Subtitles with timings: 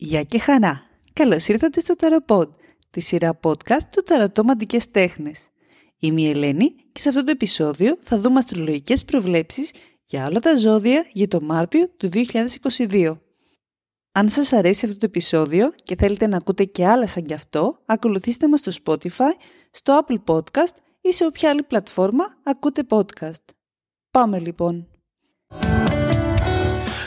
[0.00, 0.82] Γεια και χαρά!
[1.12, 2.48] Καλώς ήρθατε στο Tarot
[2.90, 5.38] τη σειρά podcast του Ταρατόμαντικές Τέχνες.
[5.98, 9.72] Είμαι η Ελένη και σε αυτό το επεισόδιο θα δούμε αστρολογικές προβλέψεις
[10.04, 12.10] για όλα τα ζώδια για το Μάρτιο του
[12.88, 13.18] 2022.
[14.12, 17.78] Αν σας αρέσει αυτό το επεισόδιο και θέλετε να ακούτε και άλλα σαν κι αυτό,
[17.86, 19.32] ακολουθήστε μας στο Spotify,
[19.70, 23.44] στο Apple Podcast ή σε όποια άλλη πλατφόρμα ακούτε podcast.
[24.10, 24.88] Πάμε λοιπόν!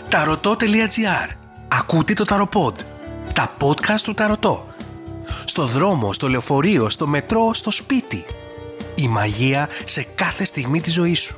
[0.10, 1.41] Ταρωτό.gr
[1.74, 2.86] Ακούτε το Ταροπод.
[3.34, 4.66] Τα podcast του Ταρωτό.
[5.46, 8.26] Στο δρόμο, στο λεωφορείο, στο μετρό, στο σπίτι.
[8.96, 11.38] Η μαγεία σε κάθε στιγμή της ζωής σου.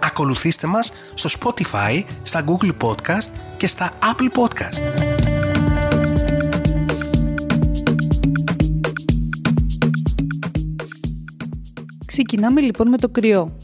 [0.00, 5.06] Ακολουθήστε μας στο Spotify, στα Google Podcast και στα Apple Podcast.
[12.06, 13.56] Ξεκινάμε λοιπόν με το κρυό.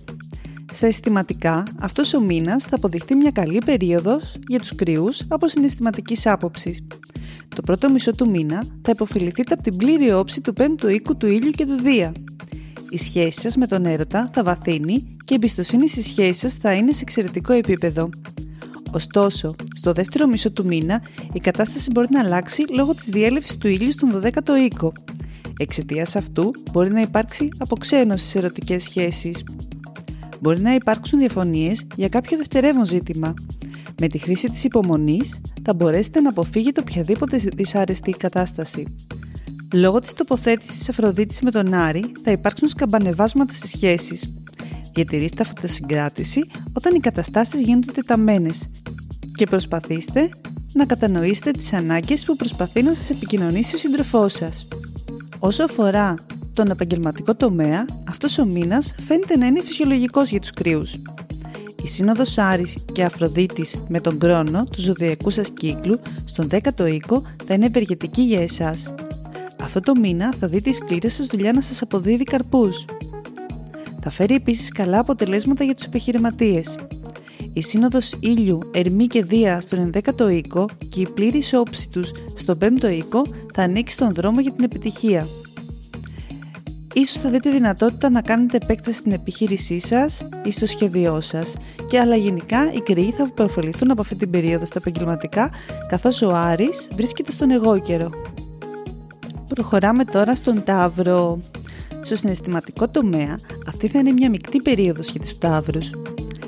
[0.83, 6.27] Στα αισθηματικά, αυτός ο μήνας θα αποδειχθεί μια καλή περίοδος για τους κρυούς από συναισθηματικής
[6.27, 6.83] άποψης.
[7.49, 11.27] Το πρώτο μισό του μήνα θα υποφιληθείτε από την πλήρη όψη του πέμπτου οίκου του
[11.27, 12.13] ήλιου και του Δία.
[12.91, 16.73] Η σχέση σας με τον έρωτα θα βαθύνει και η εμπιστοσύνη στις σχέσεις σας θα
[16.73, 18.09] είναι σε εξαιρετικό επίπεδο.
[18.93, 23.69] Ωστόσο, στο δεύτερο μισό του μήνα η κατάσταση μπορεί να αλλάξει λόγω της διέλευσης του
[23.69, 24.93] ήλιου στον 12ο οίκο.
[25.59, 29.43] Εξαιτίας αυτού μπορεί να υπάρξει αποξένωση σε ερωτικές σχέσεις
[30.43, 33.35] μπορεί να υπάρξουν διαφωνίες για κάποιο δευτερεύον ζήτημα.
[34.01, 38.97] Με τη χρήση της υπομονής θα μπορέσετε να αποφύγετε οποιαδήποτε δυσάρεστη κατάσταση.
[39.75, 44.33] Λόγω της τοποθέτησης Αφροδίτης με τον Άρη θα υπάρξουν σκαμπανεβάσματα στις σχέσεις.
[44.95, 48.71] Διατηρήστε αυτοσυγκράτηση όταν οι καταστάσεις γίνονται τεταμένες
[49.35, 50.29] και προσπαθήστε
[50.73, 54.69] να κατανοήσετε τις ανάγκες που προσπαθεί να σας επικοινωνήσει ο σύντροφός σας.
[55.39, 56.15] Όσο αφορά
[56.55, 60.95] τον επαγγελματικό τομέα, αυτός ο μήνας φαίνεται να είναι φυσιολογικός για τους κρύους.
[61.85, 67.23] Η σύνοδος Άρης και Αφροδίτης με τον χρόνο του ζωδιακού σας κύκλου στον 10ο οίκο
[67.47, 68.95] θα είναι ευεργετική για εσάς.
[69.63, 72.85] Αυτό το μήνα θα δείτε η σκληρή σας δουλειά να σας αποδίδει καρπούς.
[74.01, 76.77] Θα φέρει επίσης καλά αποτελέσματα για τους επιχειρηματίες.
[77.53, 82.59] Η σύνοδος ήλιου, ερμή και δία στον 11ο οίκο και η πλήρης όψη τους στον
[82.61, 83.23] 5ο οίκο
[83.55, 85.27] θα ανοίξει τον δρόμο για την επιτυχία.
[86.93, 91.57] Ίσως θα δείτε δυνατότητα να κάνετε επέκταση στην επιχείρησή σας ή στο σχέδιό σας
[91.89, 95.51] και αλλά γενικά οι κρυοί θα υποφεληθούν από αυτή την περίοδο στα επαγγελματικά
[95.89, 98.11] καθώς ο Άρης βρίσκεται στον εγώ καιρό.
[99.49, 101.39] Προχωράμε τώρα στον Ταύρο.
[102.03, 103.39] Στο συναισθηματικό τομέα
[103.69, 105.91] αυτή θα είναι μια μεικτή περίοδος για τους Ταύρους.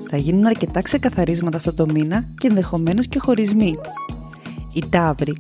[0.09, 3.79] Θα γίνουν αρκετά ξεκαθαρίσματα αυτό το μήνα και ενδεχομένως και χωρισμοί.
[4.73, 5.39] Οι Ταύροι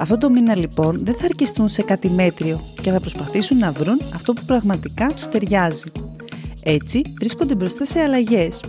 [0.00, 4.00] αυτό το μήνα λοιπόν δεν θα αρκεστούν σε κάτι μέτριο και θα προσπαθήσουν να βρουν
[4.14, 5.92] αυτό που πραγματικά τους ταιριάζει.
[6.62, 8.60] Έτσι βρίσκονται μπροστά σε αλλαγές.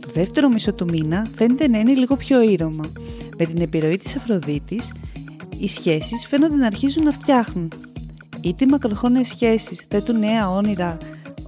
[0.00, 2.84] Το δεύτερο μισό του μήνα φαίνεται να είναι λίγο πιο ήρωμα.
[3.38, 4.92] Με την επιρροή της Αφροδίτης,
[5.58, 7.72] οι σχέσεις φαίνονται να αρχίζουν να φτιάχνουν.
[8.40, 10.96] Είτε οι μακροχρόνιες σχέσεις θέτουν νέα όνειρα,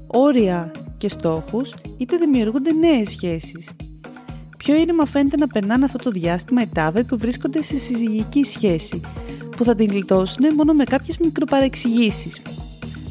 [0.06, 3.68] όρια και στόχους, είτε δημιουργούνται νέες σχέσεις.
[4.62, 9.00] Πιο ήρεμα φαίνεται να περνάνε αυτό το διάστημα οι τάβε που βρίσκονται σε συζυγική σχέση,
[9.56, 12.42] που θα την γλιτώσουν μόνο με κάποιες μικροπαρεξηγήσεις.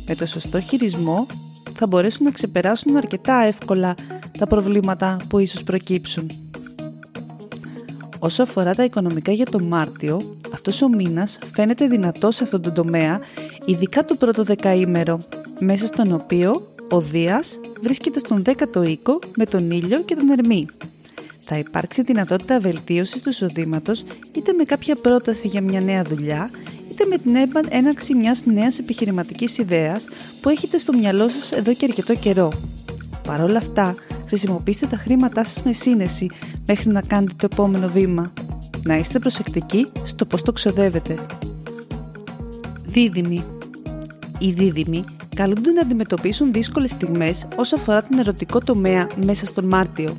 [0.07, 1.25] Με το σωστό χειρισμό
[1.75, 3.95] θα μπορέσουν να ξεπεράσουν αρκετά εύκολα
[4.37, 6.31] τα προβλήματα που ίσως προκύψουν.
[8.19, 12.73] Όσο αφορά τα οικονομικά για το Μάρτιο, αυτός ο μήνας φαίνεται δυνατός σε αυτόν τον
[12.73, 13.19] τομέα,
[13.65, 15.19] ειδικά το πρώτο δεκαήμερο,
[15.59, 20.67] μέσα στον οποίο ο Δίας βρίσκεται στον 10ο οίκο με τον ήλιο και τον Ερμή
[21.53, 26.49] θα υπάρξει δυνατότητα βελτίωσης του εισοδήματος είτε με κάποια πρόταση για μια νέα δουλειά,
[26.91, 27.35] είτε με την
[27.69, 30.07] έναρξη μιας νέας επιχειρηματικής ιδέας
[30.41, 32.51] που έχετε στο μυαλό σας εδώ και αρκετό καιρό.
[33.27, 33.95] Παρ' όλα αυτά,
[34.27, 36.29] χρησιμοποιήστε τα χρήματά σας με σύνεση
[36.67, 38.33] μέχρι να κάνετε το επόμενο βήμα.
[38.83, 41.19] Να είστε προσεκτικοί στο πώς το ξοδεύετε.
[42.85, 43.43] Δίδυμοι
[44.39, 45.03] Οι δίδυμοι
[45.35, 50.17] καλούνται να αντιμετωπίσουν δύσκολες στιγμές όσο αφορά τον ερωτικό τομέα μέσα στον Μάρτιο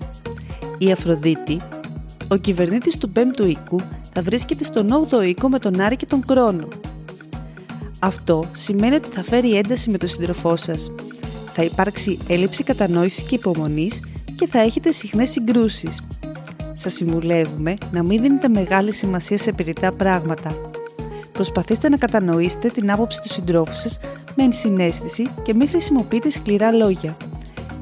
[0.84, 1.60] η Αφροδίτη,
[2.28, 3.80] ο κυβερνήτης του 5ου οίκου
[4.12, 6.68] θα βρίσκεται στον 8ο οίκο με τον Άρη και τον Κρόνο.
[8.00, 10.90] Αυτό σημαίνει ότι θα φέρει ένταση με τον σύντροφό σας.
[11.52, 14.00] Θα υπάρξει έλλειψη κατανόησης και υπομονής
[14.36, 16.00] και θα έχετε συχνές συγκρούσεις.
[16.74, 20.56] Σας συμβουλεύουμε να μην δίνετε μεγάλη σημασία σε περιττά πράγματα.
[21.32, 23.98] Προσπαθήστε να κατανοήσετε την άποψη του συντρόφου σας
[24.36, 27.16] με ενσυναίσθηση και μην χρησιμοποιείτε σκληρά λόγια.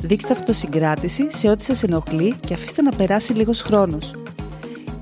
[0.03, 4.15] Δείξτε αυτοσυγκράτηση σε ό,τι σας ενοχλεί και αφήστε να περάσει λίγος χρόνος.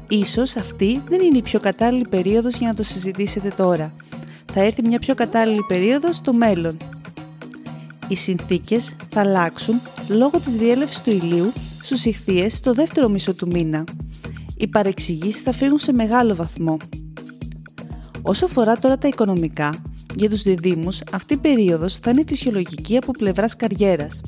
[0.08, 3.92] Ίσως αυτή δεν είναι η πιο κατάλληλη περίοδος για να το συζητήσετε τώρα.
[4.52, 6.76] Θα έρθει μια πιο κατάλληλη περίοδος στο μέλλον.
[8.08, 11.52] Οι συνθήκες θα αλλάξουν λόγω της διέλευσης του ηλίου
[11.82, 13.84] στους ηχθείες στο δεύτερο μισό του μήνα.
[14.56, 16.76] Οι παρεξηγήσεις θα φύγουν σε μεγάλο βαθμό.
[18.22, 19.82] Όσο αφορά τώρα τα οικονομικά,
[20.14, 24.20] για τους διδήμους αυτή η περίοδος θα είναι φυσιολογική από πλευράς καριέρας.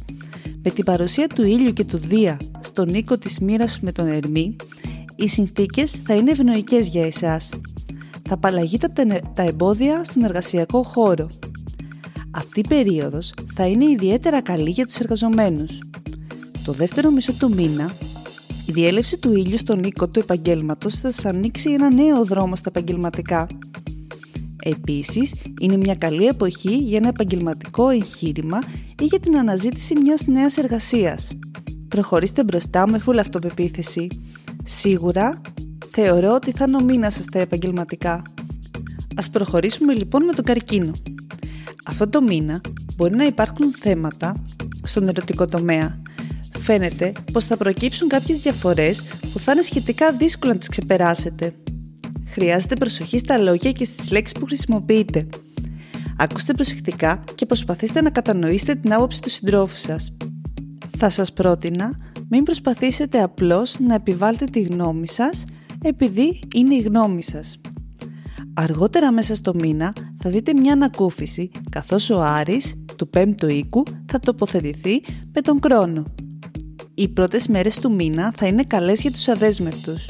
[0.63, 4.57] Με την παρουσία του ήλιου και του Δία στον οίκο της μοίρας με τον Ερμή,
[5.17, 7.49] οι συνθήκες θα είναι ευνοϊκές για εσάς.
[8.29, 8.89] Θα απαλλαγείτε
[9.35, 11.29] τα εμπόδια στον εργασιακό χώρο.
[12.31, 15.79] Αυτή η περίοδος θα είναι ιδιαίτερα καλή για τους εργαζομένους.
[16.65, 17.93] Το δεύτερο μισό του μήνα,
[18.67, 22.69] η διέλευση του ήλιου στον οίκο του επαγγέλματος θα σας ανοίξει ένα νέο δρόμο στα
[22.69, 23.47] επαγγελματικά.
[24.63, 28.59] Επίσης, είναι μια καλή εποχή για ένα επαγγελματικό εγχείρημα
[29.01, 31.39] ή για την αναζήτηση μιας νέας εργασίας.
[31.89, 34.07] Προχωρήστε μπροστά με φουλ αυτοπεποίθηση.
[34.65, 35.41] Σίγουρα,
[35.91, 38.23] θεωρώ ότι θα νομίνα σας τα επαγγελματικά.
[39.17, 40.93] Ας προχωρήσουμε λοιπόν με τον καρκίνο.
[41.87, 42.61] Αυτό το μήνα
[42.97, 44.45] μπορεί να υπάρχουν θέματα
[44.83, 46.03] στον ερωτικό τομέα.
[46.59, 49.03] Φαίνεται πως θα προκύψουν κάποιες διαφορές
[49.33, 51.55] που θα είναι σχετικά δύσκολο να τις ξεπεράσετε.
[52.31, 55.27] Χρειάζεται προσοχή στα λόγια και στις λέξεις που χρησιμοποιείτε.
[56.17, 60.13] Ακούστε προσεκτικά και προσπαθήστε να κατανοήσετε την άποψη του συντρόφου σας.
[60.99, 61.99] Θα σας πρότεινα
[62.29, 65.45] μην προσπαθήσετε απλώς να επιβάλλετε τη γνώμη σας
[65.83, 67.61] επειδή είναι η γνώμη σας.
[68.55, 74.21] Αργότερα μέσα στο μήνα θα δείτε μια ανακούφιση καθώς ο Άρης του πέμπτου οίκου θα
[74.21, 75.03] τοποθετηθεί
[75.35, 76.05] με τον Κρόνο.
[76.95, 80.09] Οι πρώτες μέρες του μήνα θα είναι καλές για τους αδέσμευτους.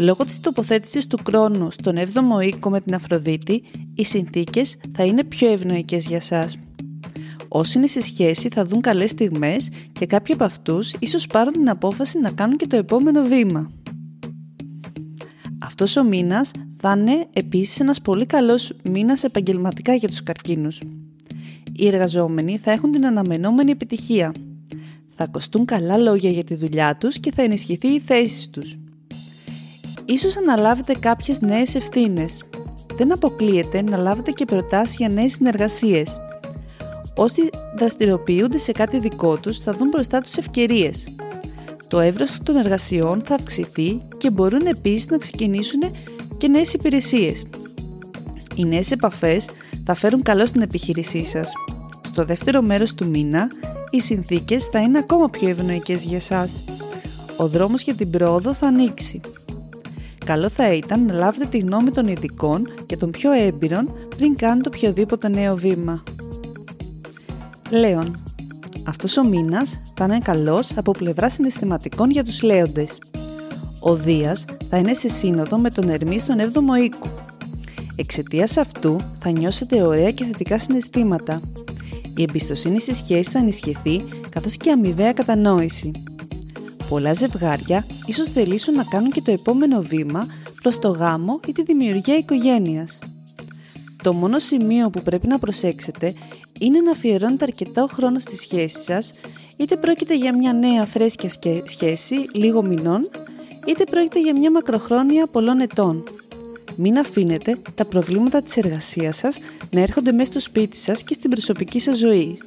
[0.00, 3.62] Λόγω της τοποθέτησης του Κρόνου στον 7ο οίκο με την Αφροδίτη,
[3.94, 6.58] οι συνθήκες θα είναι πιο ευνοϊκές για σας.
[7.48, 11.68] Όσοι είναι σε σχέση θα δουν καλές στιγμές και κάποιοι από αυτούς ίσως πάρουν την
[11.68, 13.70] απόφαση να κάνουν και το επόμενο βήμα.
[15.62, 20.80] Αυτός ο μήνας θα είναι επίσης ένας πολύ καλός μήνας επαγγελματικά για τους καρκίνους.
[21.72, 24.32] Οι εργαζόμενοι θα έχουν την αναμενόμενη επιτυχία.
[25.08, 28.79] Θα ακουστούν καλά λόγια για τη δουλειά τους και θα ενισχυθεί η θέση τους.
[30.10, 32.44] Ίσως αναλάβετε κάποιες νέες ευθύνες.
[32.94, 36.18] Δεν αποκλείεται να λάβετε και προτάσεις για νέες συνεργασίες.
[37.16, 41.08] Όσοι δραστηριοποιούνται σε κάτι δικό τους θα δουν μπροστά τους ευκαιρίες.
[41.88, 45.80] Το εύρος των εργασιών θα αυξηθεί και μπορούν επίσης να ξεκινήσουν
[46.38, 47.44] και νέες υπηρεσίες.
[48.54, 49.50] Οι νέες επαφές
[49.84, 51.52] θα φέρουν καλό στην επιχείρησή σας.
[52.06, 53.48] Στο δεύτερο μέρος του μήνα,
[53.90, 56.64] οι συνθήκες θα είναι ακόμα πιο ευνοϊκές για σας.
[57.36, 59.20] Ο δρόμος για την πρόοδο θα ανοίξει.
[60.24, 64.68] Καλό θα ήταν να λάβετε τη γνώμη των ειδικών και των πιο έμπειρων πριν κάνετε
[64.68, 66.02] οποιοδήποτε νέο βήμα.
[67.70, 68.16] Λέων
[68.90, 72.98] Αυτός ο μήνας θα είναι καλός από πλευρά συναισθηματικών για τους λέοντες.
[73.80, 77.08] Ο Δίας θα είναι σε σύνοδο με τον Ερμή στον 7ο οίκο.
[77.96, 81.40] Εξαιτίας αυτού θα νιώσετε ωραία και θετικά συναισθήματα.
[82.16, 85.90] Η εμπιστοσύνη στη σχέση θα ενισχυθεί καθώς και η αμοιβαία κατανόηση.
[86.90, 90.26] Πολλά ζευγάρια ίσως θελήσουν να κάνουν και το επόμενο βήμα
[90.62, 92.98] προς το γάμο ή τη δημιουργία οικογένειας.
[94.02, 96.14] Το μόνο σημείο που πρέπει να προσέξετε
[96.60, 99.12] είναι να αφιερώνετε αρκετό χρόνο στη σχέση σας,
[99.56, 101.30] είτε πρόκειται για μια νέα φρέσκια
[101.64, 103.10] σχέση λίγο μηνών,
[103.66, 106.04] είτε πρόκειται για μια μακροχρόνια πολλών ετών.
[106.76, 109.38] Μην αφήνετε τα προβλήματα της εργασίας σας
[109.70, 112.38] να έρχονται μέσα στο σπίτι σας και στην προσωπική σας ζωή.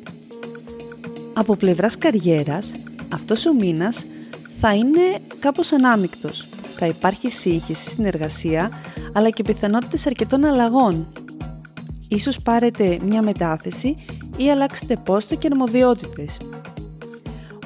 [1.34, 2.72] Από πλευράς καριέρας,
[3.14, 4.06] αυτός ο μήνας
[4.66, 5.02] θα είναι
[5.40, 6.48] κάπως ανάμεικτος.
[6.76, 8.72] Θα υπάρχει σύγχυση στην εργασία,
[9.14, 11.08] αλλά και πιθανότητες αρκετών αλλαγών.
[12.08, 13.94] Ίσως πάρετε μια μετάθεση
[14.38, 16.38] ή αλλάξετε πόστο και αρμοδιότητες.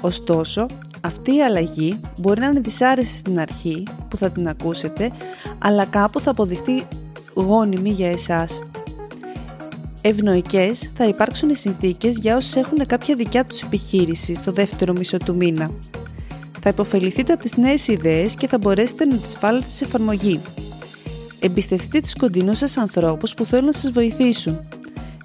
[0.02, 0.66] Ωστόσο,
[1.02, 5.12] αυτή η αλλαγή μπορεί να είναι δυσάρεστη στην αρχή που θα την ακούσετε,
[5.58, 6.84] αλλά κάπου θα αποδειχτεί
[7.34, 8.60] γόνιμη για εσάς.
[10.02, 15.18] Ευνοϊκές θα υπάρξουν οι συνθήκες για όσους έχουν κάποια δικιά τους επιχείρηση στο δεύτερο μισό
[15.18, 15.72] του μήνα.
[16.70, 20.42] Θα υποφεληθείτε από τις νέες ιδέες και θα μπορέσετε να τις βάλετε σε εφαρμογή.
[21.40, 24.68] Εμπιστευτείτε τους κοντινούς σας ανθρώπους που θέλουν να σας βοηθήσουν.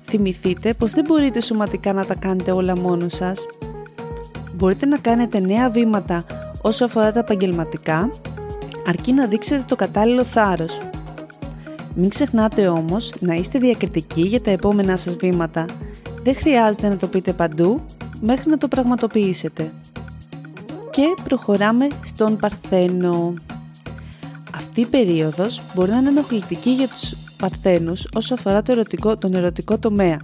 [0.05, 3.47] Θυμηθείτε πως δεν μπορείτε σωματικά να τα κάνετε όλα μόνο σας.
[4.55, 6.25] Μπορείτε να κάνετε νέα βήματα
[6.63, 8.11] όσο αφορά τα επαγγελματικά,
[8.87, 10.79] αρκεί να δείξετε το κατάλληλο θάρρος.
[11.95, 15.67] Μην ξεχνάτε όμως να είστε διακριτικοί για τα επόμενά σας βήματα.
[16.23, 17.81] Δεν χρειάζεται να το πείτε παντού
[18.21, 19.73] μέχρι να το πραγματοποιήσετε.
[20.93, 23.35] Και προχωράμε στον Παρθένο.
[24.55, 29.35] Αυτή η περίοδος μπορεί να είναι ενοχλητική για τους Παρθένους όσο αφορά το ερωτικό, τον
[29.35, 30.21] ερωτικό τομέα.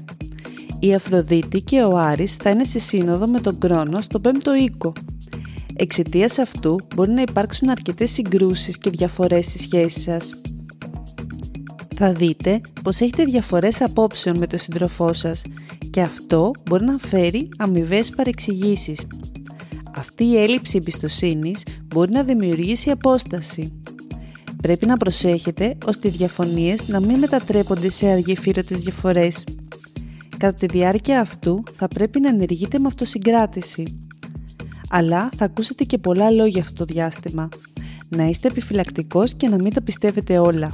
[0.80, 4.92] Η Αφροδίτη και ο Άρης θα είναι σε σύνοδο με τον Κρόνος στο 5ο οίκο.
[5.74, 10.30] Εξαιτίας αυτού μπορεί να υπάρξουν αρκετές συγκρούσεις και διαφορές στη σχέση σας.
[11.94, 15.42] Θα δείτε πως έχετε διαφορές απόψεων με τον σύντροφό σας
[15.90, 19.06] και αυτό μπορεί να φέρει αμοιβές παρεξηγήσεις.
[19.98, 23.72] Αυτή η έλλειψη εμπιστοσύνης μπορεί να δημιουργήσει απόσταση.
[24.62, 29.44] Πρέπει να προσέχετε ώστε οι διαφωνίες να μην μετατρέπονται σε αργεφύρωτες διαφορές.
[30.36, 34.08] Κατά τη διάρκεια αυτού θα πρέπει να ενεργείτε με αυτοσυγκράτηση.
[34.90, 37.48] Αλλά θα ακούσετε και πολλά λόγια αυτό το διάστημα.
[38.08, 40.72] Να είστε επιφυλακτικός και να μην τα πιστεύετε όλα.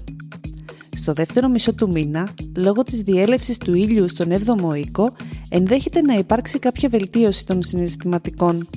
[0.97, 5.13] Στο δεύτερο μισό του μήνα, λόγω της διέλευσης του ήλιου στον 7ο οίκο,
[5.49, 8.69] ενδέχεται να υπάρξει κάποια βελτίωση των συναισθηματικών.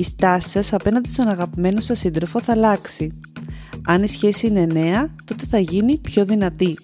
[0.00, 3.20] Η στάση σας απέναντι στον αγαπημένο σας σύντροφο θα αλλάξει.
[3.86, 6.76] Αν η σχέση είναι νέα, τότε θα γίνει πιο δυνατή.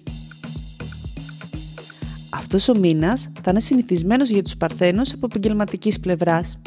[2.29, 6.61] Αυτός ο μήνας θα είναι συνηθισμένος για τους παρθένους από επαγγελματικής πλευράς.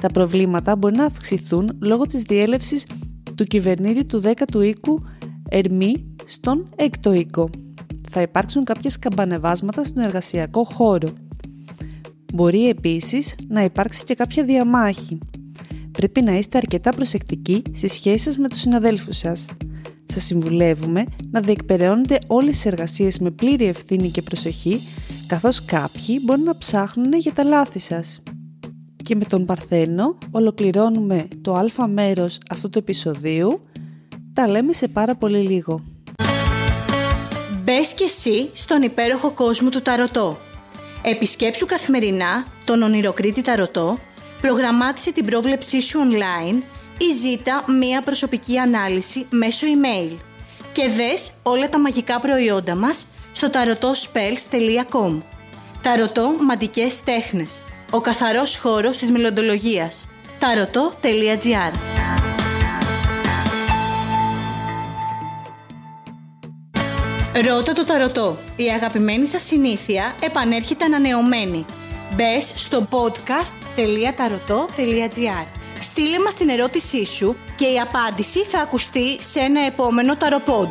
[0.00, 2.86] Τα προβλήματα μπορεί να αυξηθούν λόγω της διέλευσης
[3.36, 5.02] του κυβερνήτη του 10ου οίκου
[5.48, 7.50] Ερμή στον 6ο οίκο.
[8.10, 11.08] Θα υπάρξουν κάποιες καμπανεβάσματα στον εργασιακό χώρο.
[12.34, 15.18] Μπορεί επίσης να υπάρξει και κάποια διαμάχη.
[15.98, 19.46] Πρέπει να είστε αρκετά προσεκτικοί στις σχέσεις σας με τους συναδέλφους σας.
[20.06, 24.80] Σας συμβουλεύουμε να διεκπεραιώνετε όλες τις εργασίες με πλήρη ευθύνη και προσοχή,
[25.26, 28.22] καθώς κάποιοι μπορεί να ψάχνουν για τα λάθη σας.
[28.96, 33.60] Και με τον Παρθένο ολοκληρώνουμε το α μέρος αυτού του επεισοδίου.
[34.32, 35.84] Τα λέμε σε πάρα πολύ λίγο.
[37.64, 40.36] Μπες και εσύ στον υπέροχο κόσμο του Ταρωτό.
[41.02, 43.98] Επισκέψου καθημερινά τον ονειροκρίτη Ταρωτό,
[44.40, 46.62] προγραμμάτισε την πρόβλεψή σου online
[46.98, 50.16] ή ζήτα μία προσωπική ανάλυση μέσω email.
[50.72, 55.20] Και δες όλα τα μαγικά προϊόντα μας στο tarotspells.com
[55.82, 57.62] Ταρωτό Μαντικές Τέχνες.
[57.90, 60.06] Ο καθαρός χώρος της μελλοντολογίας.
[60.40, 61.72] tarot.gr
[67.46, 68.36] Ρώτα το ταρωτό.
[68.56, 71.64] Η αγαπημένη σας συνήθεια επανέρχεται ανανεωμένη.
[72.16, 75.46] Μπες στο podcast.tarot.gr
[75.80, 80.68] Στείλε μας την ερώτησή σου και η απάντηση θα ακουστεί σε ένα επόμενο ταροπόντ.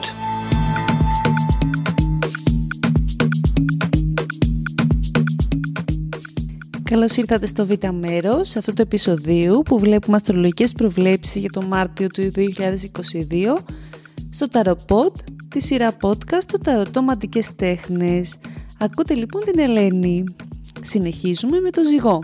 [6.83, 12.07] Καλώς ήρθατε στο β' μέρος αυτού του επεισοδίου που βλέπουμε αστρολογικές προβλέψεις για το Μάρτιο
[12.07, 13.57] του 2022
[14.31, 15.15] στο Ταροπότ,
[15.49, 18.35] τη σειρά podcast του Ταρωτό Μαντικές Τέχνες.
[18.79, 20.23] Ακούτε λοιπόν την Ελένη.
[20.87, 22.23] Συνεχίζουμε με το ζυγό.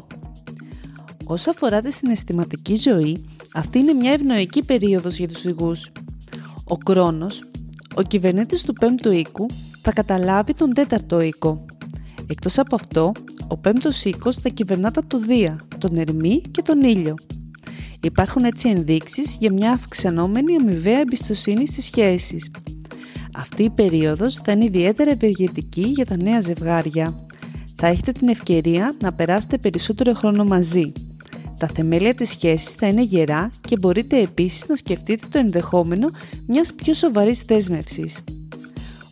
[1.25, 5.91] Όσο αφορά τη συναισθηματική ζωή, αυτή είναι μια ευνοϊκή περίοδος για τους ζυγούς.
[6.65, 7.43] Ο Κρόνος,
[7.96, 9.46] ο κυβερνήτης του πέμπτου οίκου,
[9.82, 11.65] θα καταλάβει τον τέταρτο οίκο.
[12.27, 13.12] Εκτός από αυτό,
[13.48, 17.15] ο πέμπτος οίκος θα κυβερνάται από το Δία, τον Ερμή και τον Ήλιο.
[18.01, 22.51] Υπάρχουν έτσι ενδείξεις για μια αυξανόμενη αμοιβαία εμπιστοσύνη στις σχέσεις.
[23.36, 27.27] Αυτή η περίοδος θα είναι ιδιαίτερα ευεργετική για τα νέα ζευγάρια.
[27.75, 30.92] Θα έχετε την ευκαιρία να περάσετε περισσότερο χρόνο μαζί.
[31.58, 36.10] Τα θεμέλια της σχέσης θα είναι γερά και μπορείτε επίσης να σκεφτείτε το ενδεχόμενο
[36.48, 38.24] μιας πιο σοβαρής δέσμευσης.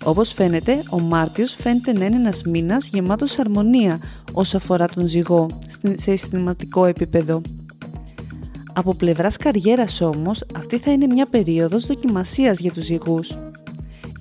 [0.03, 3.99] Όπως φαίνεται, ο Μάρτιος φαίνεται να είναι ένας μήνας γεμάτος αρμονία
[4.31, 5.47] όσο αφορά τον ζυγό
[5.97, 7.41] σε αισθηματικό επίπεδο.
[8.73, 13.29] Από πλευράς καριέρας όμως, αυτή θα είναι μια περίοδος δοκιμασίας για τους ζυγούς.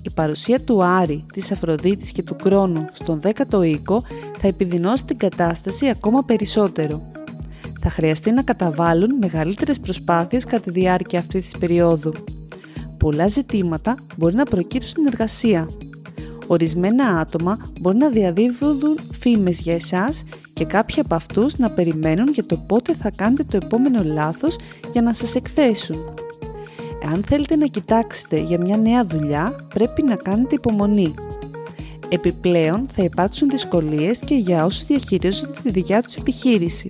[0.01, 4.03] Η παρουσία του Άρη, της Αφροδίτης και του Κρόνου στον 10ο οίκο
[4.41, 7.11] θα επιδεινώσει την κατάσταση ακόμα περισσότερο
[7.81, 12.13] θα χρειαστεί να καταβάλουν μεγαλύτερες προσπάθειες κατά τη διάρκεια αυτής της περίοδου.
[12.97, 15.69] Πολλά ζητήματα μπορεί να προκύψουν στην εργασία.
[16.47, 22.45] Ορισμένα άτομα μπορεί να διαδίδουν φήμες για εσάς και κάποιοι από αυτούς να περιμένουν για
[22.45, 24.55] το πότε θα κάνετε το επόμενο λάθος
[24.91, 25.95] για να σας εκθέσουν.
[27.13, 31.13] Αν θέλετε να κοιτάξετε για μια νέα δουλειά, πρέπει να κάνετε υπομονή.
[32.11, 36.87] Επιπλέον, θα υπάρξουν δυσκολίες και για όσους διαχειρίζονται τη δικιά τους επιχείρηση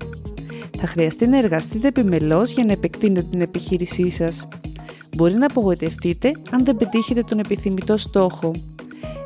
[0.82, 4.48] θα χρειαστεί να εργαστείτε επιμελώς για να επεκτείνετε την επιχείρησή σας.
[5.16, 8.52] Μπορεί να απογοητευτείτε αν δεν πετύχετε τον επιθυμητό στόχο.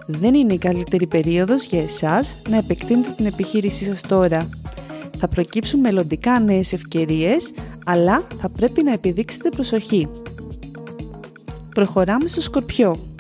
[0.07, 4.49] Δεν είναι η καλύτερη περίοδος για εσάς να επεκτείνετε την επιχείρησή σας τώρα.
[5.17, 7.53] Θα προκύψουν μελλοντικά νέες ευκαιρίες,
[7.85, 10.07] αλλά θα πρέπει να επιδείξετε προσοχή.
[11.69, 13.14] Προχωράμε στο Σκορπιό.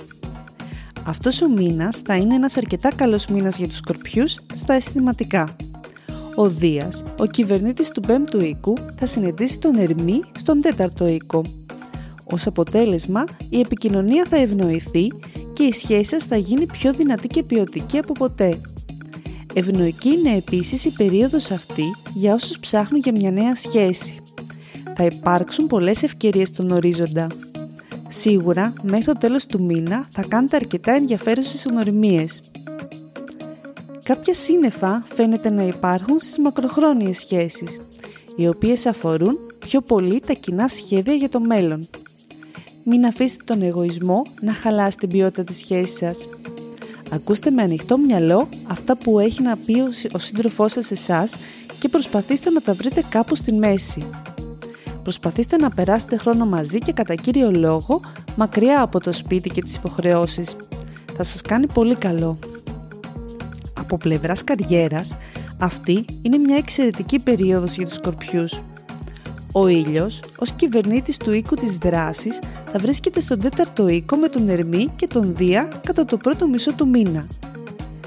[1.05, 5.55] Αυτός ο μήνας θα είναι ένας αρκετά καλός μήνας για τους Σκορπιούς στα αισθηματικά
[6.35, 11.41] ο Δίας, ο κυβερνήτης του 5ου οίκου, θα συναντήσει τον Ερμή στον 4ο οίκο.
[12.23, 15.07] Ως αποτέλεσμα, η επικοινωνία θα ευνοηθεί
[15.53, 18.61] και η σχέση σας θα γίνει πιο δυνατή και ποιοτική από ποτέ.
[19.53, 21.83] Ευνοϊκή είναι επίσης η περίοδος αυτή
[22.13, 24.19] για όσους ψάχνουν για μια νέα σχέση.
[24.95, 27.27] Θα υπάρξουν πολλές ευκαιρίες στον ορίζοντα.
[28.17, 32.39] Σίγουρα, μέχρι το τέλος του μήνα θα κάνετε αρκετά ενδιαφέρουσες γνωριμίες.
[34.03, 37.81] Κάποια σύννεφα φαίνεται να υπάρχουν στις μακροχρόνιες σχέσεις,
[38.35, 41.87] οι οποίες αφορούν πιο πολύ τα κοινά σχέδια για το μέλλον.
[42.83, 46.27] μην αφήσετε τον εγωισμό να χαλάσει την ποιότητα της σχέσης σας.
[47.11, 49.75] Ακούστε με ανοιχτό μυαλό αυτά που έχει να πει
[50.13, 51.35] ο σύντροφός σας εσάς
[51.79, 54.07] και προσπαθήστε να τα βρείτε κάπου στη μέση.
[55.05, 58.01] Προσπαθήστε να περάσετε χρόνο μαζί και κατά κύριο λόγο
[58.35, 60.55] μακριά από το σπίτι και τις υποχρεώσεις.
[61.17, 62.39] Θα σας κάνει πολύ καλό.
[63.79, 65.17] Από πλευράς καριέρας,
[65.59, 68.61] αυτή είναι μια εξαιρετική περίοδος για τους σκορπιούς.
[69.51, 72.39] Ο ήλιος, ως κυβερνήτης του οίκου της δράσης,
[72.71, 76.73] θα βρίσκεται στον τέταρτο οίκο με τον Ερμή και τον Δία κατά το πρώτο μισό
[76.73, 77.27] του μήνα.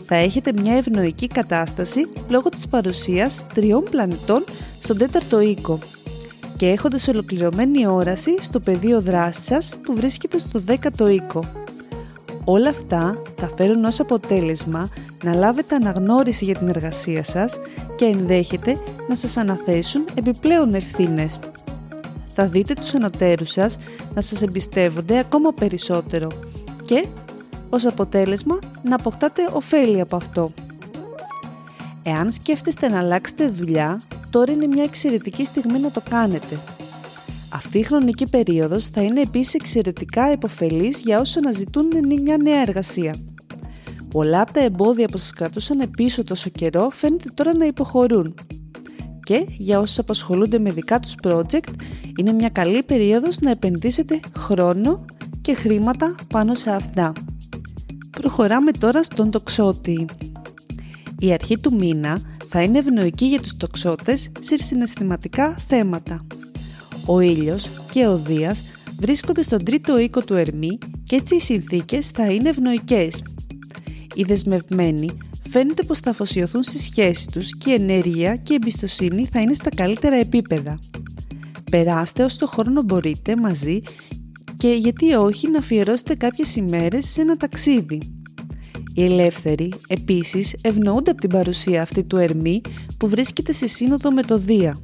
[0.05, 4.45] Θα έχετε μια ευνοϊκή κατάσταση λόγω της παρουσίας τριών πλανητών
[4.81, 5.79] στον τέταρτο οίκο
[6.59, 11.45] και έχοντας ολοκληρωμένη όραση στο πεδίο δράσης σας που βρίσκεται στο δέκατο οίκο.
[12.45, 14.89] Όλα αυτά θα φέρουν ως αποτέλεσμα
[15.25, 17.53] να λάβετε αναγνώριση για την εργασία σας
[17.97, 18.77] και ενδέχεται
[19.09, 21.39] να σας αναθέσουν επιπλέον ευθύνες.
[22.27, 23.79] Θα δείτε τους ανωτέρους σας
[24.15, 26.29] να σας εμπιστεύονται ακόμα περισσότερο
[26.85, 27.07] και
[27.71, 30.51] ως αποτέλεσμα να αποκτάτε ωφέλη από αυτό.
[32.03, 34.01] Εάν σκέφτεστε να αλλάξετε δουλειά,
[34.31, 36.59] τώρα είναι μια εξαιρετική στιγμή να το κάνετε.
[37.49, 41.87] Αυτή η χρονική περίοδος θα είναι επίσης εξαιρετικά επωφελής για όσους αναζητούν
[42.23, 43.15] μια νέα εργασία.
[44.11, 48.35] Πολλά από τα εμπόδια που σας κρατούσαν πίσω τόσο καιρό φαίνεται τώρα να υποχωρούν.
[49.23, 51.69] Και για όσους απασχολούνται με δικά τους project,
[52.19, 55.05] είναι μια καλή περίοδος να επενδύσετε χρόνο
[55.41, 57.13] και χρήματα πάνω σε αυτά.
[58.11, 60.07] Προχωράμε τώρα στον τοξότη.
[61.19, 66.27] Η αρχή του μήνα θα είναι ευνοϊκή για τους τοξότες σε συναισθηματικά θέματα.
[67.07, 68.63] Ο ήλιος και ο Δίας
[69.01, 73.23] βρίσκονται στον τρίτο οίκο του Ερμή και έτσι οι συνθήκες θα είναι ευνοϊκές.
[74.15, 75.19] Οι δεσμευμένοι
[75.51, 79.55] φαίνεται πως θα αφοσιωθούν στη σχέση τους και η ενέργεια και η εμπιστοσύνη θα είναι
[79.55, 80.79] στα καλύτερα επίπεδα.
[81.71, 83.81] Περάστε όσο το χρόνο μπορείτε μαζί
[84.57, 88.18] και γιατί όχι να αφιερώσετε κάποιες ημέρες σε ένα ταξίδι.
[88.99, 92.61] Οι ελεύθεροι επίσης ευνοούνται από την παρουσία αυτή του Ερμή
[92.99, 94.79] που βρίσκεται σε σύνοδο με το Δία.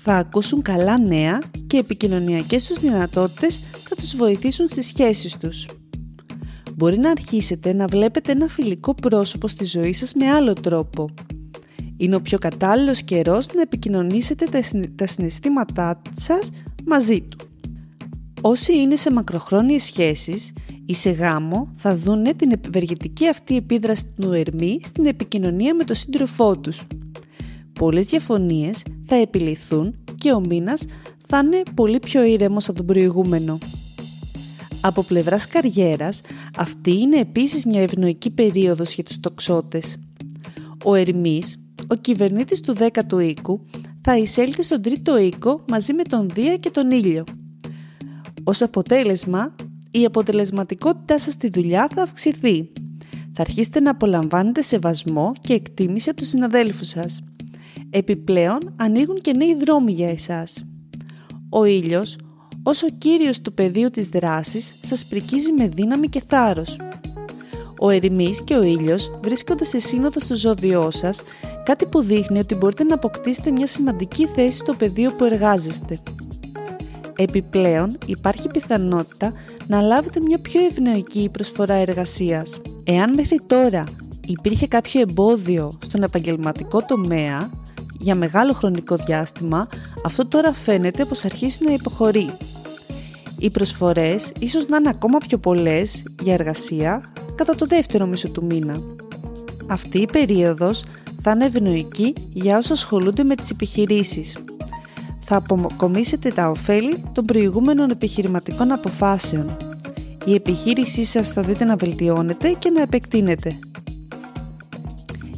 [0.00, 5.68] Θα ακούσουν καλά νέα και επικοινωνιακές τους δυνατότητες θα τους βοηθήσουν στις σχέσεις τους.
[6.74, 11.08] Μπορεί να αρχίσετε να βλέπετε ένα φιλικό πρόσωπο στη ζωή σας με άλλο τρόπο.
[11.96, 14.46] Είναι ο πιο κατάλληλος καιρός να επικοινωνήσετε
[14.94, 16.50] τα συναισθήματά σας
[16.84, 17.38] μαζί του.
[18.40, 20.52] Όσοι είναι σε μακροχρόνιες σχέσεις
[20.86, 25.96] ή σε γάμο θα δούνε την ευεργετική αυτή επίδραση του Ερμή στην επικοινωνία με τον
[25.96, 26.82] σύντροφό τους.
[27.72, 30.84] Πολλές διαφωνίες θα επιληθούν και ο μήνας
[31.26, 33.58] θα είναι πολύ πιο ήρεμος από τον προηγούμενο.
[34.80, 36.20] Από πλευράς καριέρας,
[36.56, 39.96] αυτή είναι επίσης μια ευνοϊκή περίοδος για τους τοξότες.
[40.84, 43.60] Ο Ερμής, ο κυβερνήτης του 10ου οίκου,
[44.00, 47.24] θα εισέλθει στον τρίτο οίκο μαζί με τον Δία και τον Ήλιο.
[48.44, 49.54] Ως αποτέλεσμα,
[49.96, 52.72] η αποτελεσματικότητά σας στη δουλειά θα αυξηθεί.
[53.32, 57.20] Θα αρχίσετε να απολαμβάνετε σεβασμό και εκτίμηση από τους συναδέλφους σας.
[57.90, 60.64] Επιπλέον, ανοίγουν και νέοι δρόμοι για εσάς.
[61.48, 62.16] Ο ήλιος,
[62.62, 66.76] ως ο κύριος του πεδίου της δράσης, σας πρικίζει με δύναμη και θάρρος.
[67.78, 71.22] Ο ερημής και ο ήλιος βρίσκονται σε σύνοδο στο ζώδιό σας,
[71.64, 75.98] κάτι που δείχνει ότι μπορείτε να αποκτήσετε μια σημαντική θέση στο πεδίο που εργάζεστε.
[77.16, 79.32] Επιπλέον, υπάρχει πιθανότητα
[79.66, 82.60] να λάβετε μια πιο ευνοϊκή προσφορά εργασίας.
[82.84, 83.84] Εάν μέχρι τώρα
[84.26, 87.50] υπήρχε κάποιο εμπόδιο στον επαγγελματικό τομέα
[87.98, 89.68] για μεγάλο χρονικό διάστημα,
[90.04, 92.30] αυτό τώρα φαίνεται πως αρχίσει να υποχωρεί.
[93.38, 98.44] Οι προσφορές ίσως να είναι ακόμα πιο πολλές για εργασία κατά το δεύτερο μισό του
[98.44, 98.76] μήνα.
[99.68, 100.84] Αυτή η περίοδος
[101.22, 104.36] θα είναι ευνοϊκή για όσους ασχολούνται με τις επιχειρήσεις
[105.24, 109.56] θα αποκομίσετε τα ωφέλη των προηγούμενων επιχειρηματικών αποφάσεων.
[110.24, 113.58] Η επιχείρησή σας θα δείτε να βελτιώνεται και να επεκτείνεται.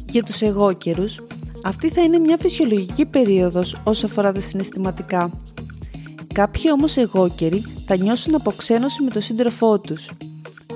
[0.09, 1.19] Για τους εγώκερους,
[1.63, 5.31] αυτή θα είναι μια φυσιολογική περίοδος όσο αφορά τα συναισθηματικά.
[6.33, 10.09] Κάποιοι όμως εγώκεροι θα νιώσουν αποξένωση με τον σύντροφό τους.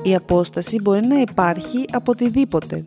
[0.03, 2.83] Η απόσταση μπορεί να υπάρχει από οτιδήποτε.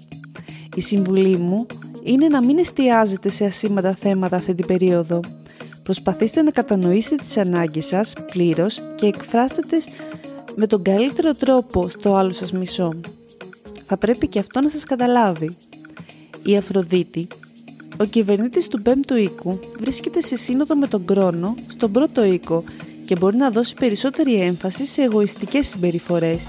[0.75, 1.67] Η συμβουλή μου
[2.03, 5.21] είναι να μην εστιάζετε σε ασήμαντα θέματα αυτή την περίοδο
[5.85, 9.87] Προσπαθήστε να κατανοήσετε τις ανάγκες σας πλήρως και εκφράστε τις
[10.57, 12.92] με τον καλύτερο τρόπο στο άλλο σας μισό.
[13.87, 15.57] Θα πρέπει και αυτό να σας καταλάβει.
[16.42, 17.27] Η Αφροδίτη,
[18.01, 22.64] ο κυβερνήτης του πέμπτου οίκου, βρίσκεται σε σύνοδο με τον Κρόνο στον πρώτο οίκο
[23.05, 26.49] και μπορεί να δώσει περισσότερη έμφαση σε εγωιστικές συμπεριφορές.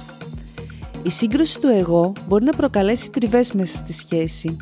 [1.04, 4.58] Η σύγκρουση του εγώ μπορεί να προκαλέσει τριβές μέσα στη σχέση.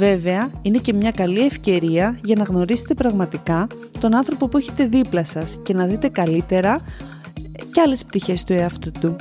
[0.00, 3.66] Βέβαια, είναι και μια καλή ευκαιρία για να γνωρίσετε πραγματικά
[4.00, 6.80] τον άνθρωπο που έχετε δίπλα σας και να δείτε καλύτερα
[7.72, 9.16] και άλλες πτυχές του εαυτού του.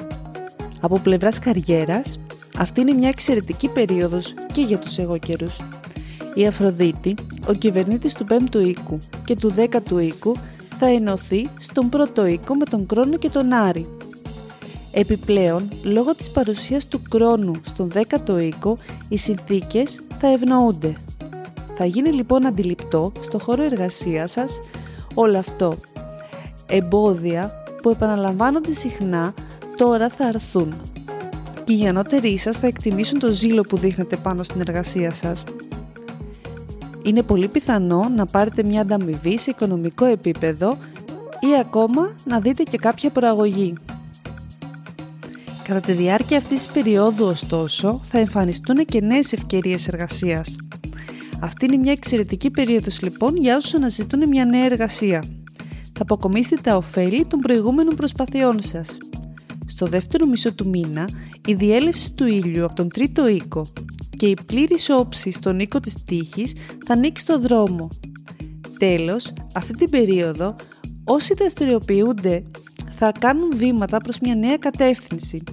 [0.80, 2.20] Από πλευράς καριέρας,
[2.58, 5.56] αυτή είναι μια εξαιρετική περίοδος και για τους εγώ καιρούς.
[6.34, 7.16] Η Αφροδίτη,
[7.48, 10.36] ο κυβερνήτης του 5ου οίκου και του 10ου οίκου,
[10.78, 13.88] θα ενωθεί στον πρώτο οίκο με τον Κρόνο και τον Άρη.
[14.92, 18.78] Επιπλέον, λόγω της παρουσίας του Κρόνου στον 10ο οίκο,
[19.10, 20.96] οι συνθήκες θα ευνοούνται.
[21.76, 24.60] Θα γίνει λοιπόν αντιληπτό στο χώρο εργασίας σας
[25.14, 25.78] όλο αυτό.
[26.66, 29.34] Εμπόδια που επαναλαμβάνονται συχνά
[29.78, 30.74] τώρα θα αρθούν
[31.70, 35.44] και οι γενότεροι σας θα εκτιμήσουν το ζήλο που δείχνετε πάνω στην εργασία σας.
[37.04, 40.78] Είναι πολύ πιθανό να πάρετε μια ανταμοιβή σε οικονομικό επίπεδο
[41.40, 43.74] ή ακόμα να δείτε και κάποια προαγωγή.
[45.70, 50.56] Κατά τη διάρκεια αυτής της περίοδου ωστόσο θα εμφανιστούν και νέες ευκαιρίες εργασίας.
[51.42, 55.24] Αυτή είναι μια εξαιρετική περίοδος λοιπόν για όσους αναζητούν μια νέα εργασία.
[55.94, 58.98] Θα αποκομίσετε τα ωφέλη των προηγούμενων προσπαθειών σας.
[59.68, 61.10] Στο δεύτερο μισό του μήνα,
[61.46, 63.66] η διέλευση του ήλιου από τον τρίτο οίκο
[64.10, 66.54] και η πλήρης όψη στον οίκο της τύχης
[66.86, 67.90] θα ανοίξει το δρόμο.
[68.78, 70.56] Τέλος, αυτή την περίοδο,
[71.04, 72.44] όσοι δραστηριοποιούνται
[73.02, 75.44] θα κάνουν βήματα προς μια νέα κατεύθυνση.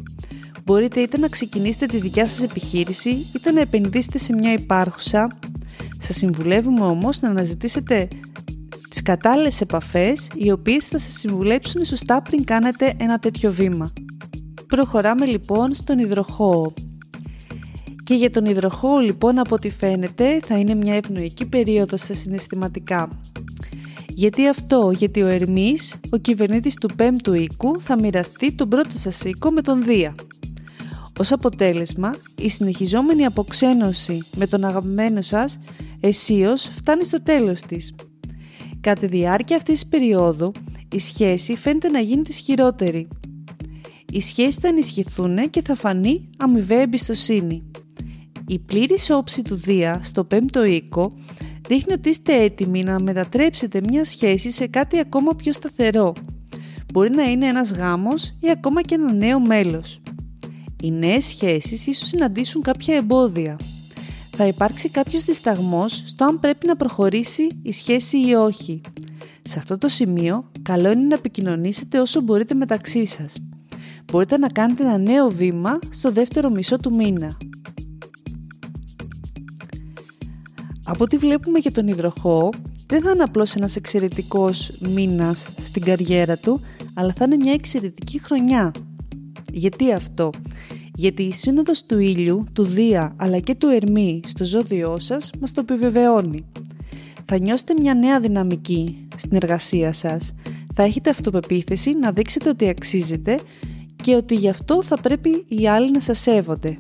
[0.64, 5.38] Μπορείτε είτε να ξεκινήσετε τη δικιά σας επιχείρηση, είτε να επενδύσετε σε μια υπάρχουσα.
[6.00, 8.09] Σας συμβουλεύουμε όμως να αναζητήσετε
[8.90, 13.92] τις κατάλληλες επαφές, οι οποίες θα σας συμβουλέψουν σωστά πριν κάνετε ένα τέτοιο βήμα.
[14.66, 16.72] Προχωράμε λοιπόν στον υδροχώο.
[18.02, 23.09] Και για τον υδροχώο λοιπόν από ό,τι φαίνεται θα είναι μια ευνοϊκή περίοδος στα συναισθηματικά.
[24.18, 29.20] Γιατί αυτό, γιατί ο Ερμής, ο κυβερνήτης του πέμπτου οίκου, θα μοιραστεί τον πρώτο σας
[29.20, 30.14] οίκο με τον Δία.
[31.18, 35.59] Ως αποτέλεσμα, η συνεχιζόμενη αποξένωση με τον αγαπημένο σας
[36.00, 37.94] εσίως φτάνει στο τέλος της.
[38.81, 40.52] Κατά τη διάρκεια αυτής της περίοδου,
[40.92, 43.09] η σχέση φαίνεται να γίνει της χειρότερη.
[44.12, 47.62] Οι σχέσεις θα ενισχυθούν και θα φανεί αμοιβαία εμπιστοσύνη.
[48.46, 51.12] Η πλήρης όψη του Δία στο πέμπτο οίκο
[51.66, 56.14] δείχνει ότι είστε έτοιμοι να μετατρέψετε μια σχέση σε κάτι ακόμα πιο σταθερό.
[56.92, 60.00] Μπορεί να είναι ένας γάμος ή ακόμα και ένα νέο μέλος.
[60.83, 63.57] Οι νέες σχέσεις ίσως συναντήσουν κάποια εμπόδια.
[64.37, 68.81] Θα υπάρξει κάποιος δισταγμός στο αν πρέπει να προχωρήσει η σχέση ή όχι.
[69.42, 73.35] Σε αυτό το σημείο, καλό είναι να επικοινωνήσετε όσο μπορείτε μεταξύ σας.
[74.12, 77.37] Μπορείτε να κάνετε ένα νέο βήμα στο δεύτερο μισό του μήνα.
[80.88, 82.51] Από ό,τι βλέπουμε για τον υδροχό,
[82.87, 86.61] δεν θα είναι απλώς ένας εξαιρετικός μήνας στην καριέρα του,
[86.94, 88.72] αλλά θα είναι μια εξαιρετική χρονιά.
[89.53, 90.31] Γιατί αυτό;
[90.94, 95.53] Γιατί η σύνοδος του ήλιου, του Δία αλλά και του Ερμή στο ζώδιό σας μας
[95.53, 96.44] το επιβεβαιώνει.
[97.25, 100.35] Θα νιώσετε μια νέα δυναμική στην εργασία σας.
[100.75, 103.38] Θα έχετε αυτοπεποίθηση να δείξετε ότι αξίζετε
[104.03, 106.79] και ότι γι' αυτό θα πρέπει οι άλλοι να σας σέβονται.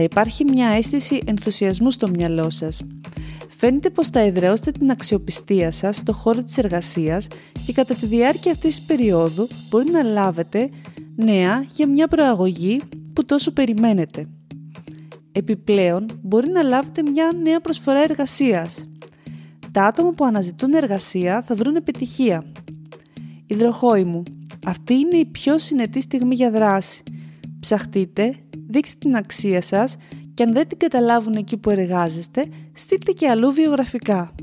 [0.00, 2.82] Θα υπάρχει μια αίσθηση ενθουσιασμού στο μυαλό σας.
[3.56, 7.28] Φαίνεται πως θα εδραιώσετε την αξιοπιστία σας στο χώρο της εργασίας
[7.66, 10.70] και κατά τη διάρκεια αυτής της περίοδου μπορεί να λάβετε
[11.16, 12.80] νέα για μια προαγωγή
[13.12, 14.28] που τόσο περιμένετε.
[15.32, 18.88] Επιπλέον, μπορεί να λάβετε μια νέα προσφορά εργασίας.
[19.72, 22.44] Τα άτομα που αναζητούν εργασία θα βρουν επιτυχία.
[23.46, 24.22] Υδροχόη μου,
[24.66, 27.02] αυτή είναι η πιο συνετή στιγμή για δράση.
[27.60, 28.34] Ψαχτείτε,
[28.68, 29.96] δείξτε την αξία σας
[30.34, 34.34] και αν δεν την καταλάβουν εκεί που εργάζεστε, στείλτε και αλλού βιογραφικά.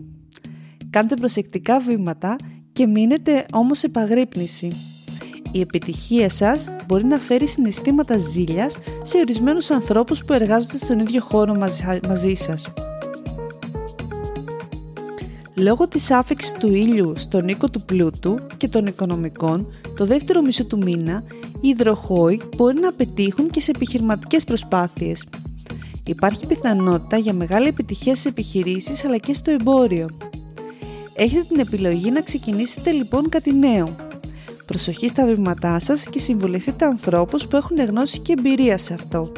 [0.89, 2.35] Κάντε προσεκτικά βήματα
[2.73, 4.75] και μείνετε όμως σε παγρύπνηση.
[5.51, 11.21] Η επιτυχία σας μπορεί να φέρει συναισθήματα ζήλιας σε ορισμένους ανθρώπους που εργάζονται στον ίδιο
[11.21, 11.55] χώρο
[12.07, 12.73] μαζί σας.
[15.57, 20.65] Λόγω της άφηξης του ήλιου στον οίκο του πλούτου και των οικονομικών, το δεύτερο μισό
[20.65, 21.23] του μήνα,
[21.65, 25.23] οι υδροχόοι μπορεί να πετύχουν και σε επιχειρηματικές προσπάθειες.
[26.05, 30.09] Υπάρχει πιθανότητα για μεγάλη επιτυχία σε επιχειρήσεις αλλά και στο εμπόριο.
[31.13, 33.95] Έχετε την επιλογή να ξεκινήσετε λοιπόν κάτι νέο.
[34.65, 39.31] Προσοχή στα βήματά σας και συμβουλευτείτε ανθρώπους που έχουν γνώση και εμπειρία σε αυτό.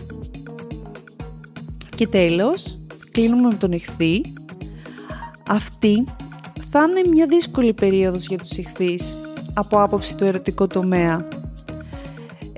[1.95, 2.77] Και τέλος,
[3.11, 4.21] κλείνουμε με τον ηχθή.
[5.49, 6.03] Αυτή
[6.71, 9.17] θα είναι μια δύσκολη περίοδος για τους ηχθείς
[9.53, 11.27] από άποψη του ερωτικού τομέα.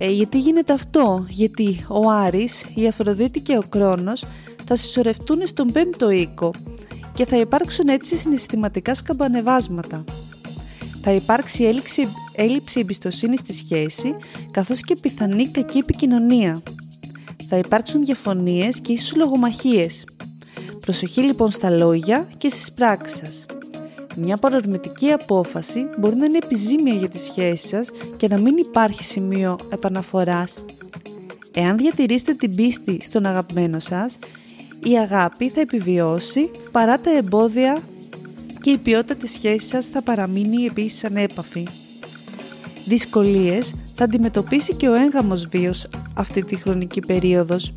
[0.01, 4.25] Ε, γιατί γίνεται αυτό, γιατί ο Άρης, η Αφροδίτη και ο Κρόνος
[4.65, 6.53] θα συσσωρευτούν στον πέμπτο οίκο
[7.13, 10.03] και θα υπάρξουν έτσι συναισθηματικά σκαμπανεβάσματα.
[11.01, 14.15] Θα υπάρξει έλλειψη, έλλειψη εμπιστοσύνης στη σχέση,
[14.51, 16.61] καθώς και πιθανή κακή επικοινωνία.
[17.47, 20.05] Θα υπάρξουν διαφωνίες και ίσως λογομαχίες.
[20.79, 23.45] Προσοχή λοιπόν στα λόγια και στις πράξεις σας.
[24.21, 29.03] Μια παρορμητική απόφαση μπορεί να είναι επιζήμια για τη σχέση σας και να μην υπάρχει
[29.03, 30.65] σημείο επαναφοράς.
[31.53, 34.19] Εάν διατηρήσετε την πίστη στον αγαπημένο σας,
[34.83, 37.79] η αγάπη θα επιβιώσει παρά τα εμπόδια
[38.61, 41.67] και η ποιότητα της σχέσης σας θα παραμείνει επίσης ανέπαφη.
[42.85, 47.73] Δυσκολίες θα αντιμετωπίσει και ο έγγαμος βίος αυτή τη χρονική περίοδος.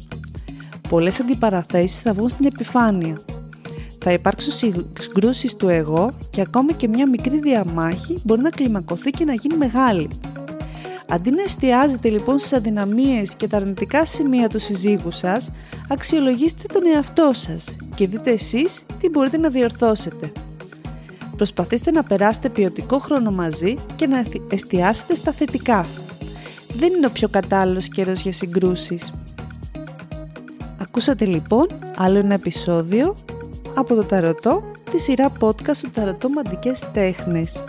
[0.88, 3.20] Πολλές αντιπαραθέσεις θα βγουν στην επιφάνεια.
[4.04, 4.52] Θα υπάρξουν
[4.98, 9.56] συγκρούσεις του εγώ και ακόμη και μια μικρή διαμάχη μπορεί να κλιμακωθεί και να γίνει
[9.56, 10.08] μεγάλη.
[11.08, 15.50] Αντί να εστιάζετε λοιπόν στις αδυναμίες και τα αρνητικά σημεία του συζύγου σας,
[15.88, 20.32] αξιολογήστε τον εαυτό σας και δείτε εσείς τι μπορείτε να διορθώσετε.
[21.36, 25.86] Προσπαθήστε να περάσετε ποιοτικό χρόνο μαζί και να εστιάσετε στα θετικά.
[26.76, 29.12] Δεν είναι ο πιο κατάλληλος καιρός για συγκρούσεις.
[30.78, 33.14] Ακούσατε λοιπόν άλλο ένα επεισόδιο
[33.74, 37.62] από το Ταρωτό, τη σειρά podcast του Ταρωτό Μαντικές Τέχνες.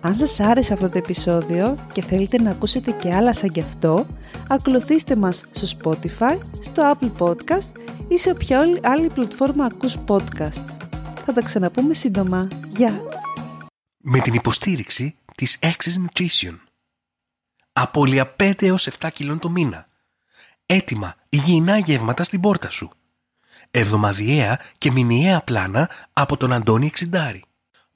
[0.00, 4.06] Αν σας άρεσε αυτό το επεισόδιο και θέλετε να ακούσετε και άλλα σαν κι αυτό,
[4.48, 7.72] ακολουθήστε μας στο Spotify, στο Apple Podcast
[8.08, 10.64] ή σε όποια άλλη πλατφόρμα ακούς podcast.
[11.24, 12.48] Θα τα ξαναπούμε σύντομα.
[12.68, 13.00] Γεια!
[13.96, 16.58] Με την υποστήριξη της Access Nutrition.
[17.72, 19.86] Απόλυα 5 έως 7 κιλών το μήνα.
[20.66, 22.90] Έτοιμα υγιεινά γεύματα στην πόρτα σου.
[23.74, 27.44] Εβδομαδιαία και μηνιαία πλάνα από τον Αντώνη Εξιντάρη.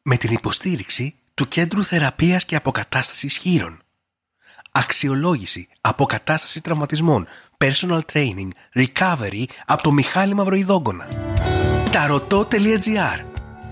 [0.03, 3.79] Με την υποστήριξη του Κέντρου Θεραπείας και Αποκατάστασης Χείρων.
[4.71, 7.27] Αξιολόγηση, αποκατάσταση τραυματισμών,
[7.59, 11.09] personal training, recovery από το Μιχάλη Μαυροϊδόγκονα.
[11.93, 13.25] Ταρωτό.gr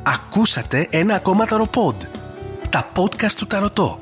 [0.03, 2.03] Ακούσατε ένα ακόμα ταροπόντ.
[2.71, 4.01] Τα podcast του Ταρωτό.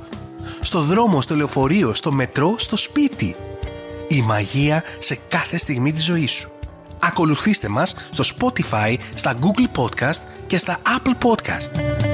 [0.61, 3.37] Στο δρόμο, στο λεωφορείο, στο μετρό, στο σπίτι.
[4.09, 6.53] Η μαγεία σε κάθε στιγμή της ζωής σου.
[7.03, 12.12] Ακολουθήστε μας στο Spotify, στα Google Podcast και στα Apple Podcast.